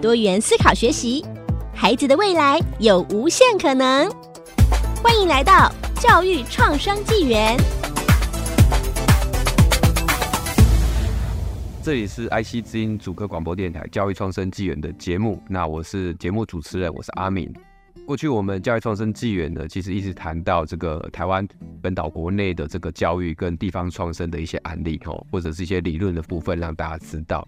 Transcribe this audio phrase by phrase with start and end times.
[0.00, 1.24] 多元思考学习，
[1.74, 4.08] 孩子的未来有无限可能。
[5.02, 5.68] 欢迎来到
[6.00, 7.56] 教育创生纪元。
[11.82, 17.52] 这里是 IC 之音主科广播电台教育创生纪元的节目，那我是节目主持人，我是阿敏。
[18.06, 21.46] 过去我们教育创生纪元呢，其实一直谈到这个台湾
[21.82, 27.46] 本岛国内的这个教育跟地方创生的一些案例哦，或者是一些理论的部分，让大家知道。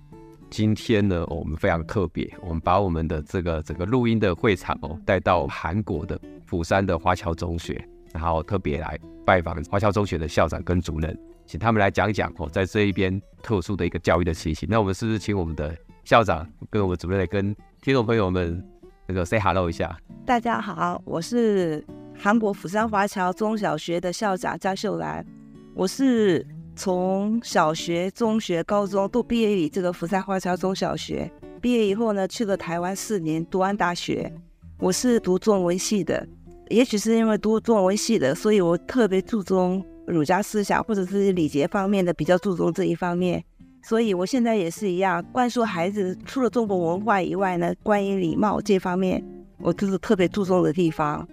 [0.50, 11.16] 今天呢，我们非常特别，我们把我们的这个整个录音的会场哦，带到韩国的釜山的华侨中学，然后特别来拜访华侨中学的校长跟主任，
[11.46, 14.68] 请他们来讲讲哦，在这一边特殊的一个教育的情形。
[14.70, 18.62] 那我们是不是请我们的校长跟我们主任来跟听众朋友们？
[19.06, 21.84] 那个 say hello 一下，大家好，我是
[22.16, 25.26] 韩国釜山华侨中小学的校长张秀兰。
[25.74, 26.46] 我是
[26.82, 31.30] 从小学、中学、高中都毕业于这个福山华侨中小学。
[31.60, 34.32] 毕业以后呢，去了台湾四年，读完大学。
[34.78, 36.26] 我是读中文系的，
[36.70, 43.44] 也许是因为读中文系的，所以我特别注重儒家思想或者是礼节方面的，比较注重这一方面。
[43.82, 49.22] 所以，我现在也是一样，灌输孩子除了中国文化以外呢，关于礼貌这方面，
[49.58, 51.28] 我就是特别注重的地方。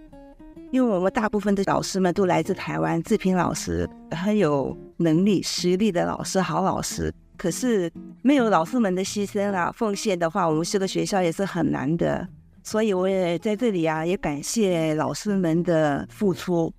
[0.72, 7.14] 因为我们大部分的老师们都来自台湾，志平老师很有能力、实力的老师，好老师。
[7.38, 7.92] 可是
[8.24, 12.28] 没有老师们的牺牲啊、奉献的话，我们这个学校也是很难的。
[12.64, 16.74] 所以我也在这里啊，也感谢老师们的付出，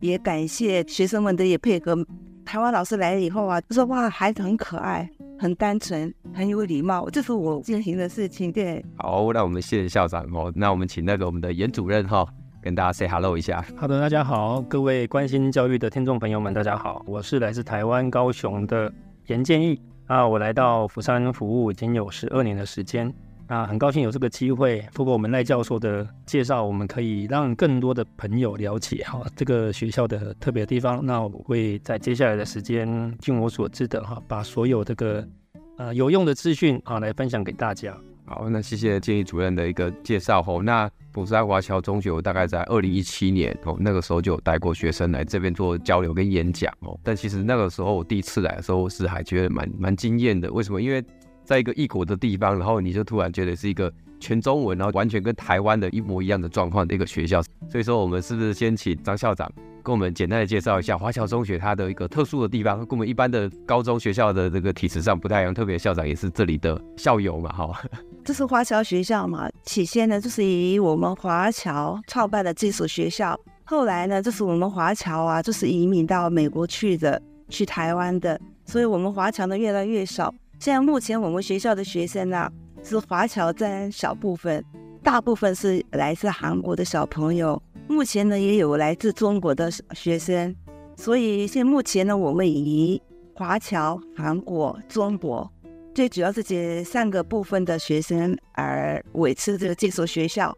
[0.00, 2.06] 也感谢学生们的也配合。
[2.46, 8.52] 台湾老师来了以后啊，就说哇，孩子很可爱，很单纯，很有礼貌，这是我进行的事情。
[8.52, 10.52] 对，好，那我们谢谢校长哦。
[10.54, 12.26] 那我们请那个我们的严主任哈、
[12.64, 13.62] 跟大家 say hello 一下。
[13.76, 18.90] 好的，大家好，各位关心教育的听众朋友们，大家好，我是来自台湾高雄的
[19.26, 23.12] 严建义啊，我来到釜山服务已经有十二年的时间。
[23.48, 31.04] 啊，很高兴有这个机会，透过我们赖教授的介绍，我们可以让更多的朋友了解哈这个学校的特别的地方。
[31.04, 35.28] 那我会在接下来的时间，尽我所知的哈，把所有这个
[35.76, 37.94] 呃有用的资讯啊来分享给大家。
[38.26, 40.62] 好，那谢谢建议主任的一个介绍吼。
[40.62, 46.98] 那釜山华侨中学，我大概在二零一七年哦，那个时候就有带过学生来这边做交流跟演讲哦。
[47.02, 50.50] 但其实那个时候我第一次来的时候，是还觉得蛮蛮惊艳的。
[50.50, 50.80] 为什么？
[50.80, 51.04] 因为
[51.44, 57.42] 在一个异国的地方，然后你就突然觉得是一个全中文，然后完全跟台湾的一模一样的状况的一个学校。
[57.70, 59.50] 所以说，我们是不是先请张校长
[59.82, 65.52] 跟我们简单的介绍一下华侨中学它的一个特殊的地方，跟我们一般的高中学校的这个体制上不太一样。
[65.52, 67.82] 特别校长也是这里的校友嘛，哈。
[68.24, 69.50] 这是华侨学校嘛？
[69.64, 73.38] 起先呢，就是以我们华侨创办的这所学校。
[73.64, 77.20] 后来呢，就是我们华侨啊，就是移民到美国去的，
[77.50, 78.40] 去台湾的。
[78.64, 80.34] 所以我们华侨呢，越来越少。
[80.58, 82.50] 现在目前我们学校的学生啊，
[82.82, 84.64] 是华侨占小部分，
[85.02, 87.62] 大部分是来自韩国的小朋友。
[87.88, 90.54] 目前呢，也有来自中国的学生。
[90.96, 93.02] 所以现在目前呢，我们以
[93.34, 95.50] 华侨、韩国、中国，
[95.94, 100.52] 最主要是这三个部分的学生而维持这个这所学校。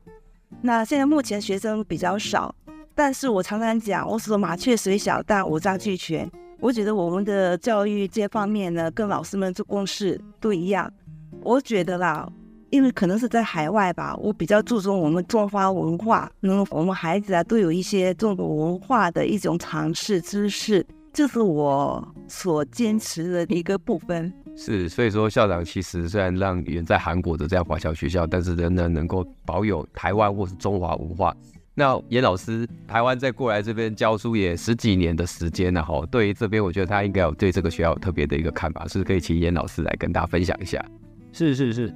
[0.63, 2.55] 那现在目前学生比较少，
[2.95, 6.31] 但是我常常讲，我说麻雀虽小，但五脏俱全。
[6.59, 10.91] 我觉得我们的教育这方面呢，跟老师们做公事都一样。
[11.43, 12.27] 我觉得啦，
[12.71, 24.33] 因为可能是在海外吧，我比较注重我们中华文化，嗯，我们孩子啊都有一些中国文化的一种常识知识，这是我所坚持的一个部分。
[24.57, 31.37] 是，所以说校长其实虽然让远在韩国的这样华侨学校，但是仍然能够保有台湾或是中华文化。
[31.75, 36.05] 那严老师，台湾再过来这边教书也十几年的时间了哈。
[36.11, 40.83] 对于这边，我觉得他应该有对这个学校有特别的一个看法，是不是可以请严老师来跟大家分享一下？
[41.33, 41.95] 是是是，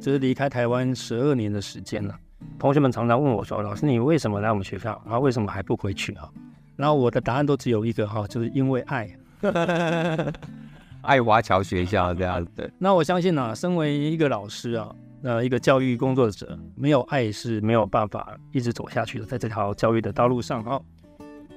[0.00, 2.12] 这是离开台湾十二年的时间了。
[2.58, 5.00] 同学们常常问我说：“老师，你为什么来我们学校？
[5.04, 6.28] 然后为什么还不回去啊？”
[6.74, 9.08] 然后我的答案都只有一个哈，就是因为爱，
[11.02, 12.72] 爱华侨学校 这样子。
[12.78, 14.94] 那我相信呢、啊，身为一个老师啊。
[15.22, 20.82] 那一个教育工作者没有爱是没有办法一直走下去的，在这条教育的道路上哦。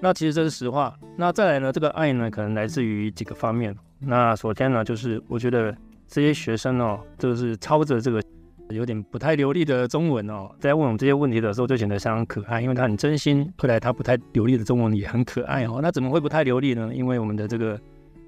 [0.02, 0.94] 那其实这是实话。
[1.16, 3.74] 那再来呢，这个爱呢，可能来自于几个方面。
[4.00, 5.74] 那首先呢，就是我觉得
[6.10, 8.22] 这些学生哦，就是操着这个
[8.70, 13.50] 有点不太流利的中文哦，在问我们这些问题的时候就显得相当可爱，因为他很真心。
[13.58, 16.92] 后来他不太流利的中文也很可爱哦，那怎么会不太流利呢？
[16.94, 17.80] 因为我们的这个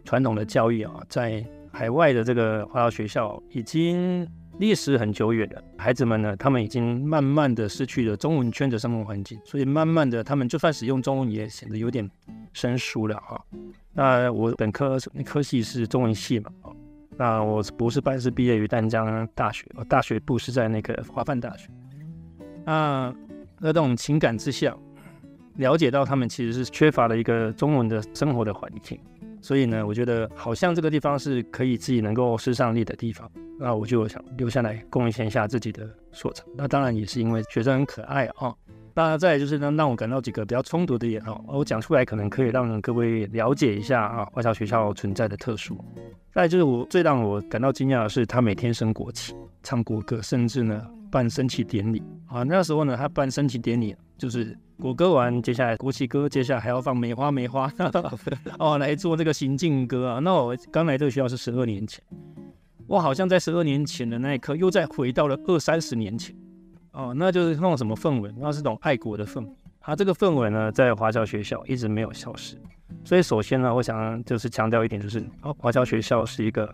[0.05, 4.25] 传统的教育啊，在海外的这个华侨学校已经
[4.59, 12.09] 历史很久远了，孩子们呢，他们已经慢慢的失去了中文圈的生活环境，所以慢慢的他们就算使用中文也显得有点
[12.53, 13.43] 生疏了哈。
[13.91, 16.49] 那我本科科系是中文系嘛。
[17.17, 21.69] 那我博士班是毕业于淡江大学，我大学部是在那个华梵大学。
[22.65, 23.09] 那
[23.61, 24.75] 在这种情感之下，
[25.55, 28.99] 了解到他们其实是缺乏了一个中文的生活的环境，
[29.41, 33.29] 所以呢，我觉得好像这个地方是可以自己能够施上力的地方。
[33.57, 36.45] 那我就想留下来贡献一下自己的所长。
[36.55, 38.53] 那当然也是因为学生很可爱啊。
[38.97, 45.77] 那再来就是呢，让我感到几个比较冲突的点哦，我讲出来可能可以让各位了解一下啊，外侨学校存在的特殊。
[46.33, 50.81] 再来就是我最让我感到惊讶的是，他每天升国旗、唱国歌，甚至呢
[51.11, 52.43] 办升旗典礼啊。
[52.43, 57.69] 那时候呢，他办升旗典礼就是国歌完，接下来国旗歌，接下来还要放梅花梅花
[58.59, 60.19] 哦来做这个行进歌啊。
[60.19, 62.01] 那我刚来这个学校是十二年前，
[62.87, 66.33] 我好像在十二年前的那一刻又再回到了二三十年前。
[66.95, 69.51] 哦，那就是那种什么氛围，那是种爱国的氛围。
[69.81, 72.57] 它、这个氛围呢，在华侨学校一直没有消失。
[73.03, 76.73] 所以首先呢，我想就是强调一点，就是哦，华侨学校是一个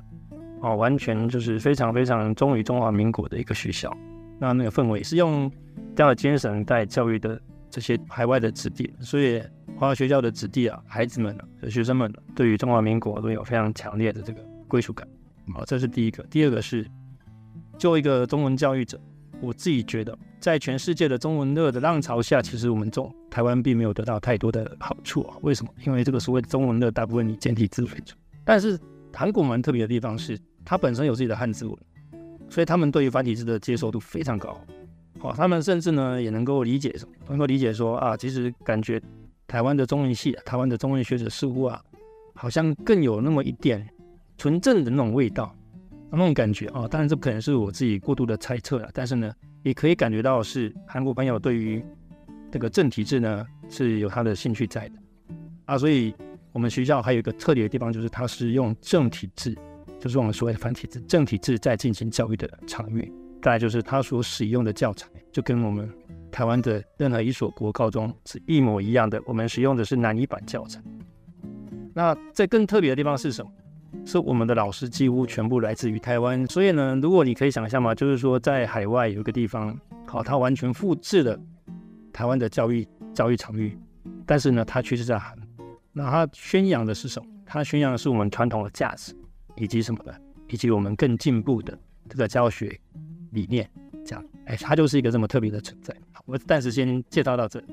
[0.62, 3.92] 哦，完全就是非常非常忠于中华民国的一个学校。
[4.40, 5.52] 那那个氛围是用
[5.96, 9.42] 这样的精神在教育的这些海外的子弟，所以
[9.76, 15.08] 华侨学校的子弟啊，孩子们、啊、学生们、对于中华民国都有非常强烈的这个归属感。
[15.52, 16.24] 好，这是第一个。
[16.30, 16.86] 第二个是，
[17.80, 19.02] 作为一个中文教育者。
[19.42, 25.36] 我自己觉得，在全世界的中文热的浪潮下，其实我们中台湾并没有得到太多的好处啊。
[25.42, 25.72] 为什么？
[25.86, 28.16] 因为这个所谓中文热，大部分以简体字为主。
[28.46, 28.80] 但是
[29.14, 31.76] 韩国蛮特别的地方是，它本身有自己的汉字文，
[32.50, 34.60] 所以他们对于繁体字的接受度非常高。
[35.20, 37.12] 好，他们甚至呢也能够理解什么？
[37.30, 39.02] 能够理解说啊，其实感觉
[39.48, 41.82] 台湾的中文系、台湾的中文学者似乎啊，
[42.36, 43.88] 好像更有那么一点
[44.38, 45.56] 纯正的那种味道。
[46.12, 51.84] 那种感觉啊，当然这可能是我自己过度的猜测了，但是呢，也可以感觉到是韩国朋友对于
[52.52, 54.96] 这个正体字呢是有他的兴趣在的
[55.66, 56.14] 啊，所以
[56.52, 59.56] 我们学校还有一个特别的地方，就是它是用正体字，
[60.00, 63.10] 就是我们所谓的繁体字，正体字在进行教育的场域。
[63.42, 65.90] 再来就是它所使用的教材，就跟我们
[66.30, 70.82] 台湾的任何一所国高中是一模一样的，我们使用的是南一版教材。
[71.94, 73.52] 那这更特别的地方是什么？
[74.06, 79.78] 是我们的老师几乎全部来自于台湾，所以呢，如果你可以想象嘛，就是说在海外有一个地方，
[80.08, 81.40] 好，它完全复制了
[82.12, 83.78] 台湾的教育教育场域，
[84.26, 85.38] 但是呢，它却是在韩，
[85.92, 87.30] 那它宣扬的是什么？
[87.46, 89.14] 它宣扬的是我们传统的价值，
[89.56, 90.16] 以及什么的，
[90.48, 91.78] 以及我们更进步的
[92.10, 92.80] 这个教学
[93.32, 93.70] 理念，
[94.06, 95.96] 这样，哎，它就是一个这么特别的存在。
[96.12, 97.68] 好，我暂时先介绍到这里。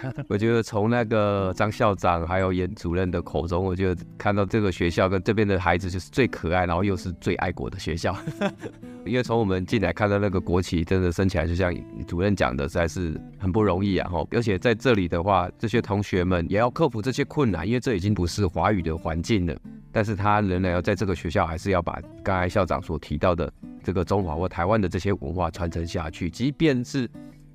[0.28, 8.16] 我觉得从那个张校长还有严主任的口中，我觉得看到这个学校跟这边的孩子就是最可爱，然后又是最爱国的学校。
[9.04, 11.74] 因为从我们进来看到那个国旗，真的升起来，就像
[12.06, 14.08] 主任讲的，实在是很不容易啊！
[14.08, 19.56] 哈，而且在这里的话，这些同学们也要克服这些困难，因为这已经不是华语的环境了。
[19.90, 23.52] 但是他仍然要在这个学校，还是要把刚才校长所提到的
[23.82, 27.10] 这个中华或台湾的这些文化传承下去，即便是。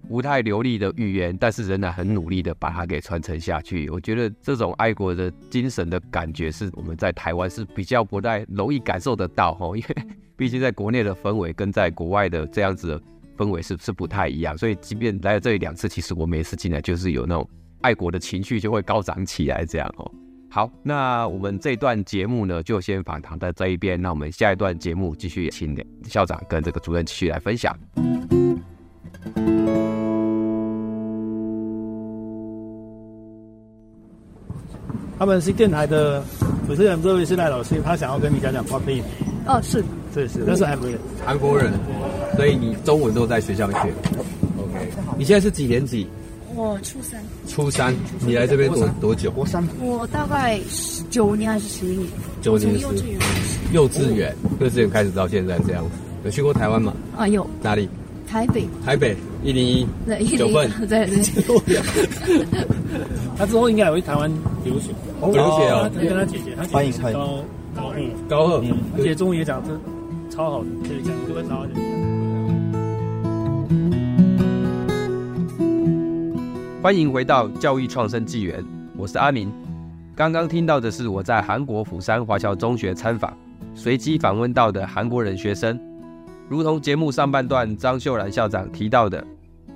[0.08, 3.90] 不太流利的语言，但是仍然很努力的把它给传承下去。
[3.90, 9.96] 我觉得这种爱国的精神的感觉，是我们在台湾是比较不太容易感受得到哈，因为
[10.38, 13.02] 毕竟在国内的氛围跟在国外的这样子的
[13.38, 14.58] 氛围是是不太一样。
[14.58, 17.50] 所以即便来了这里两次，其实我每次进来就是有那种
[17.82, 20.12] 爱国的情绪就会高涨起来这样哦。
[20.50, 25.76] 好，那我们这段节目呢就先访谈到这一边，那我们下一段节目继续请
[26.06, 27.78] 校长跟这个主任继续来分享。
[35.20, 36.24] 他们是电台的
[36.68, 39.02] 主持人，这位是赖老师，他想要跟你讲讲话，可以？
[39.48, 39.84] 哦，是，
[40.14, 41.74] 是是，那是韩国人，韩国人，
[42.36, 43.78] 所以你中文都在学校学。
[43.78, 46.08] OK，你现在是几年级？
[46.56, 47.22] 我初三。
[47.48, 49.32] 初三，你来这边多多久？
[49.36, 49.64] 我三。
[49.80, 50.60] 我大概
[51.10, 52.08] 九年还是十年？
[52.42, 52.80] 九年。
[52.80, 53.20] 幼稚园。
[53.74, 55.92] 幼稚园，幼稚园开始到现在这样子。
[56.26, 56.94] 有去过台湾吗？
[57.16, 57.48] 啊，有。
[57.62, 57.88] 哪里？
[58.28, 58.68] 台北。
[58.86, 59.88] 台北一零一。
[60.06, 60.38] 对，一零一。
[60.38, 60.70] 九份。
[60.88, 61.08] 对
[61.66, 61.82] 对。
[63.38, 64.30] 他之后应该有去台湾
[64.66, 64.92] 留学。
[65.22, 65.90] 留学啊！
[65.94, 67.44] 跟他姐姐，他姐姐高
[67.76, 68.64] 高二，高二，
[68.98, 69.70] 而且中文也讲的
[70.30, 71.72] 超好的，可以讲各位超好的。
[76.82, 78.64] 欢迎回到教育创生纪元，
[78.96, 79.52] 我是阿明。
[80.16, 83.36] 刚刚听到的是我在韩国釜山华侨中学参访，
[83.76, 85.80] 随机访问到的韩国人学生。
[86.50, 89.22] 如同节目上半段张秀兰校长提到的，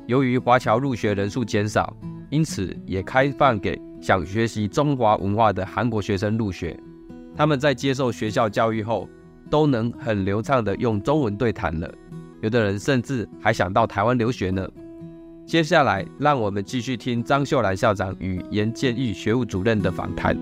[0.08, 1.94] 由于华侨入学人数减少，
[2.30, 6.80] 因此也开放给想学习中华文化的韩国学生入学。
[7.36, 9.10] 他们在接受学校教育后，
[9.50, 11.94] 都能很流畅地用中文对谈了。
[12.42, 14.66] 有的人甚至还想到台湾留学呢。
[15.46, 20.38] 接下来，让我们继续听张秀兰校长与严建义学务主任的访谈。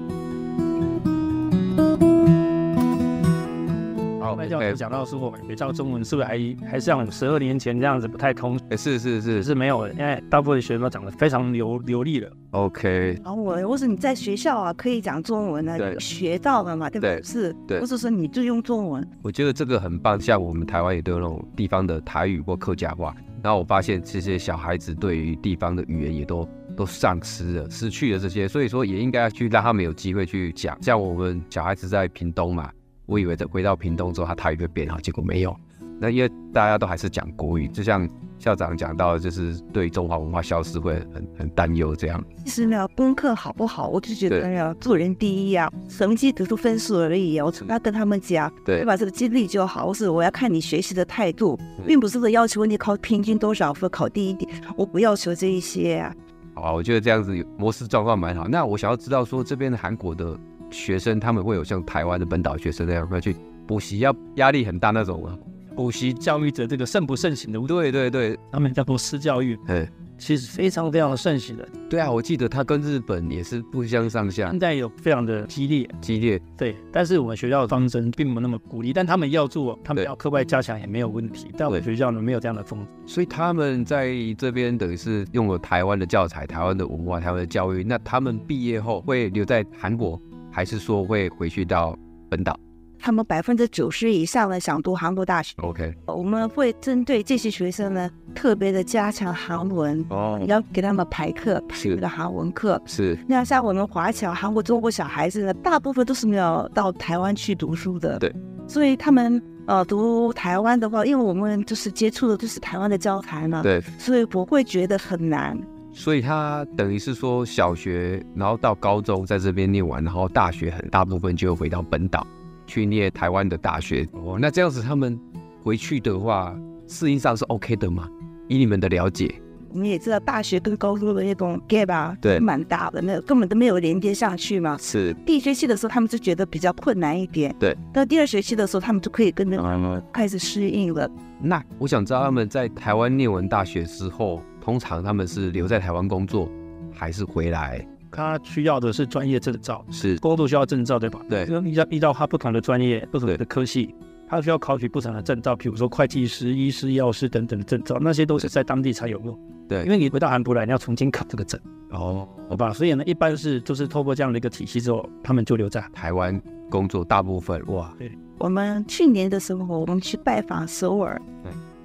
[4.49, 6.37] 教授讲到说，我们学校中文是不是还
[6.69, 8.59] 还像十二年前这样子不太通？
[8.69, 12.29] 哎，是是是，是没有的，因为大部分学生都讲的非常流流利了。
[12.51, 13.15] OK。
[13.23, 17.21] 然后我，或者你在学校啊可以讲中文呢，学到了嘛，对不对？
[17.23, 17.79] 是，对。
[17.79, 19.07] 或者说你就用中文。
[19.21, 30.77] 我觉得这个很棒，像我们台湾也都有那种地方的台语或客家话，然后我发现这些小孩子对于地方的语言也都都丧失了，失去了这些，所以说也应该要去让他们有机会去讲。
[30.81, 32.71] 像我们小孩子在屏东嘛。
[33.09, 35.55] 我以为这回到屏东之后，他台语会变好，结果没有。
[36.01, 42.23] 那因为大家都还是讲国语，就像校长讲到，就是对中华文化消失会很很担忧这样。
[42.45, 47.45] 其实呢，功课好不好，我就觉得要做人第一啊，成绩得出分数而已啊。
[47.45, 48.95] 我从来跟他们讲，对吧？
[48.95, 56.15] 这个经历就好，或是我要看你学习的态度，并不是说要求你考平均多少分，考第一点，我不要求这一些啊。
[56.53, 58.47] 好啊，我觉得这样子模式状况蛮好。
[58.47, 60.39] 那我想要知道说，这边的韩国的。
[60.71, 63.35] 学生他们会有像台湾的本岛学生那样要去
[63.67, 65.37] 补习，要压力很大那种啊。
[65.75, 67.59] 补习教育者这个盛不盛行的？
[67.67, 71.65] 对对对，他们叫做私教育，嗯，其实非常非常的盛行的。
[71.89, 74.49] 对啊，我记得他跟日本也是不相上下。
[74.49, 76.41] 现在有非常的激烈，激烈。
[76.57, 81.47] 对，但是我们学校的方针并没有那么鼓励，但他们要做，他们要课外加强也没有问题。
[81.57, 87.85] 但我们学校呢，没有这样的风，所以他们在这边等于是用了台湾的教材、台湾的文化、台湾的教育。
[87.85, 90.21] 那他们毕业后会留在韩国？
[90.51, 91.97] 还是说会回去到
[92.29, 92.57] 本岛？
[93.01, 95.55] 他们百分之九十以上的想读韩国大学。
[95.61, 100.05] OK，我们会针对这些学生呢，特别的加强韩文。
[100.09, 102.81] 哦，要给他们排课，排那个韩文课。
[102.85, 103.17] 是。
[103.25, 108.19] 那像我们华侨、韩国、中国小孩子呢，大部分都是没有到台湾去读书的。
[108.19, 108.35] 对。
[108.67, 113.63] 所以他们呃读台湾的话，因为我们就是接触的就是台湾的教材嘛。
[113.63, 113.81] 对。
[113.97, 115.57] 所以不会觉得很难。
[115.99, 122.25] 所以他等于是说，小学然后到高中在这边念完，然后大学很大部分就回到本岛
[122.65, 124.07] 去念台湾的大学。
[124.13, 125.19] 哦，那这样子他们
[125.61, 128.07] 回去的话，适应上是 OK 的吗？
[128.47, 129.29] 以你们的了解，
[129.73, 134.77] 我们也知道大学跟高中的那种 gap 啊，对，蛮大的，那根本都没有连接下去嘛。
[134.79, 135.13] 是。
[135.25, 137.53] 第一学期的时候，他们就觉得比较困难一点。
[137.59, 137.75] 对。
[137.93, 141.11] 到第二学期的时候，他们就可以跟着开始适应了。
[141.41, 144.41] 那我想知道他们在台湾念完大学之后。
[144.69, 146.47] 通常他们是留在台湾工作，
[146.93, 147.83] 还是回来？
[148.11, 151.19] 他需要的是专业证照，是工作需要证照，对吧？
[151.27, 151.43] 对。
[151.65, 153.95] 依照依照他不同的专业、不同的科系，
[154.27, 159.39] 他需要考取不同的证照，比如说会计师、医师、药师等等的证照，那些都是在当地才有用。
[159.67, 161.59] 对，因为你回到韩国来，你要重新考这个证。
[161.89, 162.71] 哦，好吧。
[162.71, 167.03] 所以呢，一般是就是透过这样的一个体系之后，他们就留在台湾工作。
[167.03, 168.11] 大部分哇，对。
[168.37, 171.19] 我们去年的时候，我们去拜访首尔、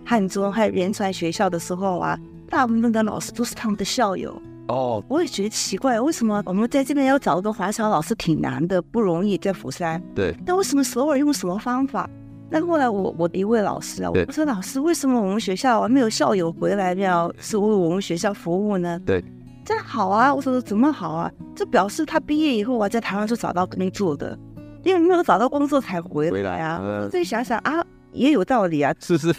[0.04, 2.20] 汉中还有仁川学校的时候啊。
[2.54, 10.00] 大部分的老师都是他们的校友哦，我也觉得奇怪，为什么我们在这边要找一个华侨老师挺难的，不容易在釜山。
[10.14, 12.08] 对，那为什么首尔用什么方法？
[12.48, 19.00] 那后来我我的一位老师啊，我说老师，为什么我们学校还没有校友回来要是为我们学校服务呢？
[19.04, 19.22] 对，
[19.64, 21.28] 这样好啊，我说怎么好啊？
[21.56, 24.38] 这表示他毕业以后啊，在台湾就找到工作的，
[24.84, 27.08] 因为没有找到工作才回来啊。
[27.10, 27.84] 所以想想啊。
[28.14, 29.34] 也有道理啊，是不是。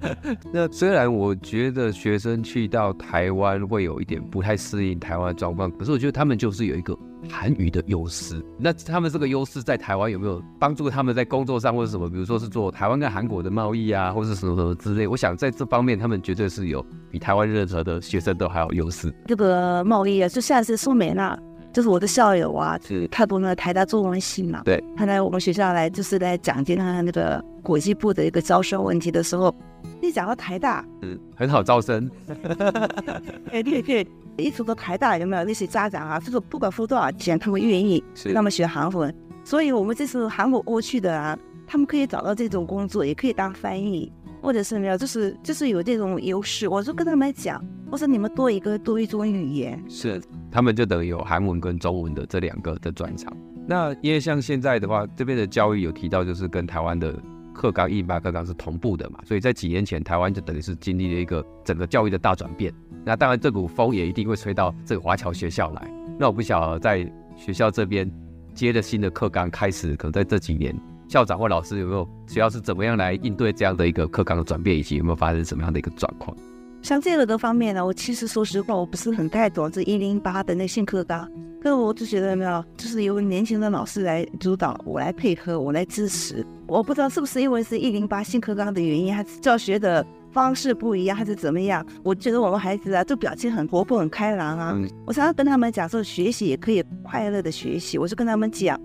[0.52, 6.96] 那虽然我觉得学生去到台湾会有一点不太适应台湾的状况，可是我觉得他们就是有一个
[7.28, 8.40] 韩语的优势。
[8.58, 12.08] 那他们这个优势在台湾有没有帮助他们在工作上或者什么？
[12.08, 15.06] 比如说是做台湾跟韩国的贸易啊，或者什么什么之类。
[15.06, 19.12] 我想在这方面他们绝对是有比台湾任何的学生都还有优势。
[19.26, 21.38] 这个贸易啊，就像是苏美娜。
[21.72, 23.06] 就是我的校友啊，是。
[23.08, 29.54] 他读那个台大中文系嘛，对，他来我们学校来，就是来讲解他那个国际部的一个招生问题的时候，
[30.00, 32.10] 你讲到台大，嗯，很好招生，
[33.52, 34.06] 哎，对对，
[34.36, 35.44] 一说到台大有没有？
[35.44, 38.32] 那些家长啊，就是不管付多少钱，他们愿意是。
[38.32, 44.12] 他们学韩文，所以我们这次韩国过去的啊，他们可以找到这种工作，也可以当翻译。
[44.40, 47.60] 或者是没有，就是就是有这种优势，我就跟他们讲，
[47.90, 53.32] 我说你们多一个多一种语言，是他们就等于有韩文跟中文的这两个的专长。
[53.66, 57.14] 那因为像现在的话，这边的教育有提到，就是跟台湾的
[57.52, 62.72] 课纲一八课纲是同步的嘛，所以在几年前，台湾就等于是经历了一个整个教育的大转变。
[63.04, 65.90] 那当然，这股风也一定会吹到这个华侨学校来。
[66.18, 68.10] 那我不晓得在学校这边
[68.54, 70.74] 接的新的课纲开始，可能在这几年
[71.08, 76.36] 校长或老师有没有学校是怎么样来应对这样的一个课纲的转变，以及有没有发生什么样的一个状况？
[76.82, 81.28] 像这个的方面呢，我其实说实话，我不是很太懂这一零八的那新课纲，
[81.62, 86.44] 可是我就觉得没有，就是由年轻的老师来主导，我来配合，我来支持。
[86.66, 91.84] 我不知道是不是因为是一零八新课纲的原因，还是教学的方式不一样，还是怎么样？
[92.02, 94.72] 我觉得我们孩子啊，就表情很活泼、很开朗啊。
[94.76, 98.80] 嗯、我常常跟他们讲说，学习也可以快乐的学习，我就跟他们讲。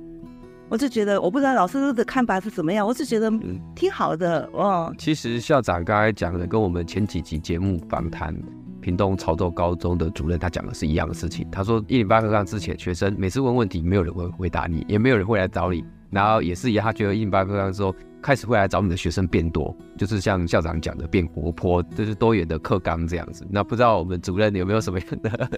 [0.73, 3.31] 我就觉得，我不知道老师的看法是怎么样，我就觉得
[3.75, 4.91] 挺好的哦。
[4.97, 8.35] 其实校长刚才讲的，跟我们前几集节目访谈
[8.81, 11.47] 屏东潮州高中的主任，他讲的是一样的事情。
[11.51, 15.85] 他说，一零八课纲之前，学生每次问问题，没有人会回答你，也没有人会来找你。
[16.09, 23.45] 然后也是一样，他觉得一零八课纲之后，开始会来找你的学生变多，就是像校长讲的变活泼，就是多元的课纲这样子。
[23.47, 25.49] 那不知道我们主任有没有什么样的？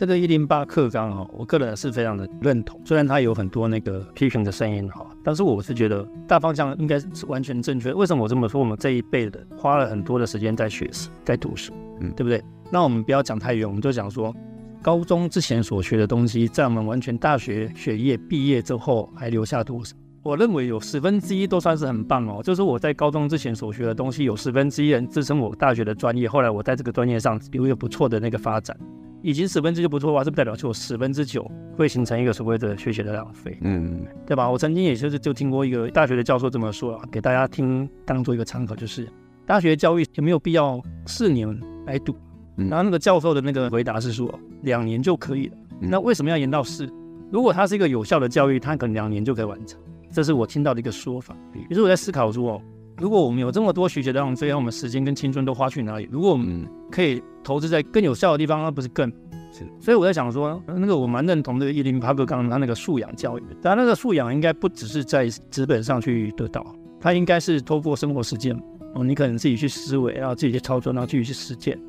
[0.00, 7.92] 这个一零八课纲哈，我个人是非常的认同，虽然它有很多那个批评的声音哈，但是我是觉得大方向应该是完全正确。
[7.92, 8.58] 为什么我这么说？
[8.58, 12.42] 我们这一辈的花了很多的时间在学习，在读书，嗯，对不对？
[12.70, 14.34] 那我们不要讲太远，我们就讲说，
[14.80, 19.94] 高中之前所学的东西，在我们完全大学学业毕业之后还留下多少？
[20.22, 22.42] 我认为有十分之一都算是很棒哦。
[22.42, 28.74] 就是我在高中之前所学的东西，有十分之一人支撑我大学的专业，后来我在这个专业上有一个不错的那个发展。
[29.22, 34.50] 已经十分之就不错的话，是不代表就有十分之九会形成一个所谓的学习的浪费，嗯，对吧？
[34.50, 39.08] 我曾经也就是就听过一个大学的教授这么说啊，给大家听当做一个参考，就是
[39.46, 41.48] 大学教育有没有必要四年
[41.86, 42.16] 来读？
[42.56, 45.56] 然后那个教授的那个回答是说两年就可以了。
[45.80, 46.88] 那为什么要延到四？
[47.30, 49.80] 如果它是一个有效的教育，它可能两年就可以完成。
[50.10, 51.36] 这是我听到的一个说法。
[51.68, 52.62] 于是我在思考说哦。
[53.00, 56.06] 如果我们有这么多学习的浪费，让我们时间跟青春都花去哪里？
[56.12, 59.10] 如果我们可以投资在更有效的地方，那不是更
[59.50, 59.66] 是？
[59.80, 66.62] 所以我在想说，那个我蛮认同这个一零八课纲他那个素养教育，但那个素养应该不只是在纸本上去得到，
[67.00, 68.54] 它应该是透过生活实践
[68.94, 71.80] 哦，你可能自己去思维，然后自己去操作，然后自己去实践，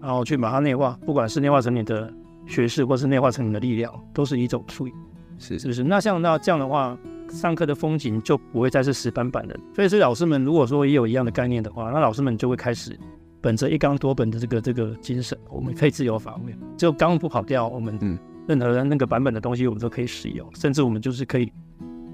[0.00, 2.12] 然后去把它内化，不管是内化成你的
[2.46, 4.96] 学识，或是内化成你的力量，都是一种素养，
[5.38, 5.84] 是是不是？
[5.84, 6.98] 那像那这样的话。
[7.30, 12.98] 上课的风景就不会再是死板板的，所以，所以老师们如果说也有一样的概念的话，那老师们就会开始
[13.40, 17.98] 本着一纲多本的这个这个精神，我们可以自由发挥，只有纲不跑掉，我们
[18.46, 21.52] 任何那个版本的东西我们都可以使用，甚至我们就是可以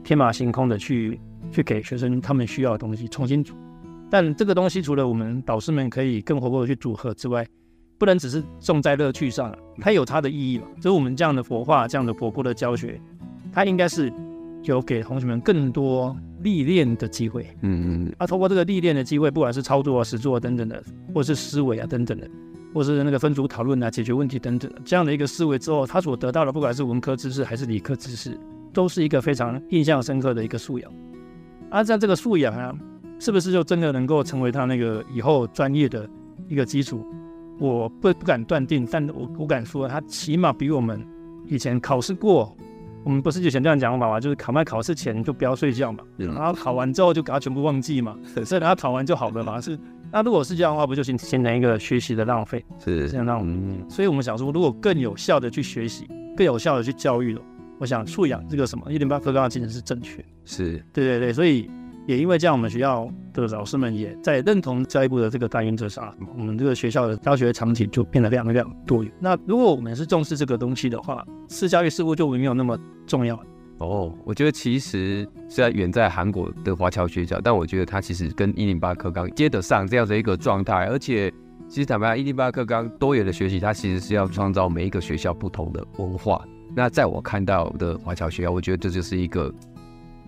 [0.03, 3.55] 天马行空的去去给学生他们需要的东西重新组。
[4.11, 7.47] 但这个东西除了我们导师们可以更活泼的去组合之外，
[7.99, 10.67] 不能只是重在乐趣上，它有它的意义嘛。
[10.77, 13.01] 就是我们这样的活化、这样的活泼的教学，
[13.53, 14.13] 它应该是。
[14.65, 20.83] 有给同学们更多历练的机会，嗯嗯，啊，通过这个历练的机会，不管是操作啊、实作等等的，
[21.15, 22.29] 或是思维啊等等的，
[22.73, 28.39] 或是那个分组讨论啊、解决问题等等的，这样的一个思维之后，他所得到的，不管是文科知识还是理科知识，
[28.73, 30.93] 都是一个非常印象深刻的一个素养。
[31.71, 32.75] 啊，这样这个素养啊，
[33.19, 36.09] 是不是就真的能够成为他那个以后专业的
[36.49, 37.05] 一个基础？
[37.59, 41.01] 我不不敢断定，但我我敢说，他起码比我们
[41.47, 42.57] 以前考试过。
[43.05, 44.19] 我们不是以前这样讲法嘛？
[44.19, 49.61] 就是考麦考试前就不要睡觉嘛，然后考完之后就给他全部忘记嘛， 所以等他考完就好了嘛。
[49.61, 49.79] 是，
[50.11, 52.65] 那如果是这样的话，不就形形成一个学习的浪费？
[52.83, 57.43] 是这样让我们，所以我们想说，如果更有效的去学习，更有效的去教育了，
[57.79, 60.25] 我想素养这个什么一零八课纲的精神是正确。
[60.45, 61.71] 是，对对对，所以。
[62.07, 69.13] 也因为这样，我们学校的老师们也在认同教育部的这个大原则上，我们这个学校的教学场景就变得非常非常多元。
[69.19, 73.39] 那如果我们是重视这个东西的话，私教育似乎就没有那么重要。
[73.79, 80.87] 哦，我觉得其实虽然远在韩国的华侨学校，但我觉得它其实跟一零八课纲接得上这样的一个状态。
[80.87, 81.33] 而且，
[81.69, 86.45] 其实坦白讲，一零八课纲多元的学习，它其实是要创造每一个学校不同的文化。
[86.77, 89.53] 那在我看到的华侨学校，我觉得这就是一个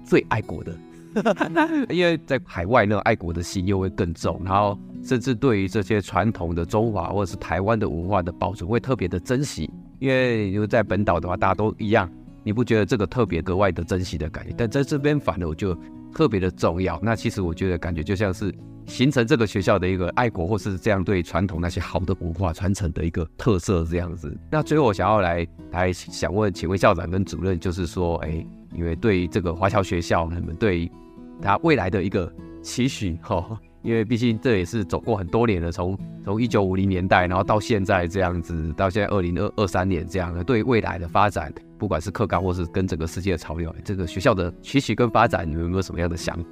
[0.05, 0.77] 最爱国的。
[1.89, 9.71] 因为在海外，呢爱国的心又会更重，然后甚至对于这些传统的中华或者是台湾的文化的保存会特别的珍惜。
[9.99, 12.11] 因为如果在本岛的话，大家都一样，
[12.45, 14.55] 你不觉得这个特别格外的珍惜的感觉？
[14.57, 15.75] 但在这边反而我就
[16.15, 17.01] 特别的重要。
[17.03, 18.55] 那其实我觉得感觉就像是
[18.87, 24.37] 形成这个学校的一个爱国或是这样对传统那些好的文化传承的一个特色这样子。
[24.51, 30.91] 那最后我想要来来想问，请问校长跟主任，就是说，哎，因为对于这个华侨学校，你们对
[31.41, 46.45] 他未来的一个期许哈， 因为毕竟这也是走过很多年了，从从一九五零年代，然后到现在这样子，到现在二零二二三年这样的，对未来的发展，不管是课纲或是跟整个世界的潮流，这个学校的期许跟发展，你们有没有什么样的想法？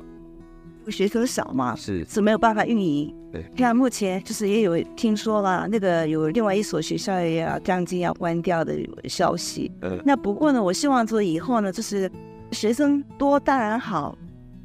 [0.90, 3.10] 学生少嘛，是是没有办法运营。
[3.32, 9.72] 对，看目前就是也有听说了，那个有另外一所学校也要将近要关掉的消息。
[9.80, 12.08] 嗯，那不过呢，我希望说以后呢，就是
[12.52, 14.16] 学生多当然好。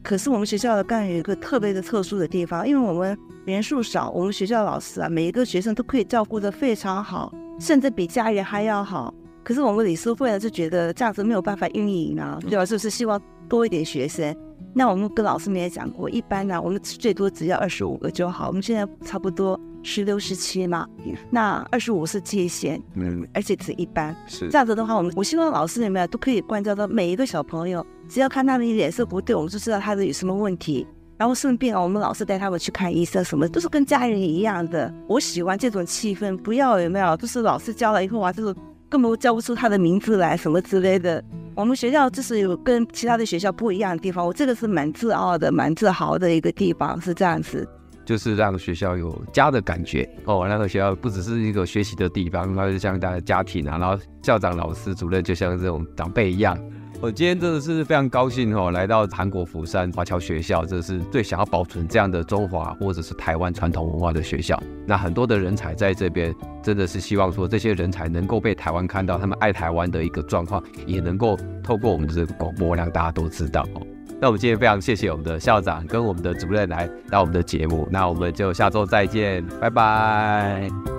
[0.02, 9.14] 可是我们学校的干有一个特别的特殊的地方，因为我们人数少，我们学校老师啊，每一个学生都可以照顾得非常好，甚至比家人还要好。
[9.44, 12.66] 可是我们理事会呢，就觉得这样子没有办法运营啊，对吧？
[12.66, 14.36] 就是希望多一点学生。
[14.74, 18.48] 那我们跟老师们也讲过，一般呢，我们最多只要二十五个就好。
[18.48, 20.88] 我们现在差不多十六、十七嘛，
[21.32, 24.16] 那二十五是界限，嗯，而且只一般。
[24.28, 34.94] 是这样子的话，我们我希望老师里面都可以关照到每一个小朋友，只要看他们脸色不对，我们就知道他的有什么问题，然后顺便啊，我们老师带他们去看医生，什么都是跟家人一样的。
[35.08, 38.56] 我喜欢这种气氛，不要有没有，就是老师教了以后啊，就是。
[38.90, 41.24] 根本叫不出他的名字来，什么之类的。
[41.56, 47.68] 我们学校就是有跟其他的学校不一样的地方，我这个是蛮自傲的、蛮自豪的一个地方，是这样子。
[48.06, 56.58] 就是让学校有家的感觉哦，那个学校不只是一个学习的地方，然后就像大家家庭啊，然后校长、老师、主任就像这种长辈一样。
[57.02, 64.62] 我今天真的是非常高兴哦，来到韩国釜山华侨学校，这是最想要保存这样的中华或者是台湾传统文化的学校。
[64.86, 73.82] 那很多的人才在这边，真的是希望说这些人才能够被台湾看到，他们爱台湾的一个状况，也能够透过我们的这个广播让大家都知道哦。
[74.20, 80.99] 那我们今天非常谢谢我们的校长跟我们的主任来到我们的节目，那我们就下周再见，拜拜。